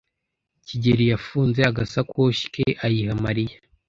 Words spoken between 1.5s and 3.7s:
agasakoshi ke ayiha Mariya.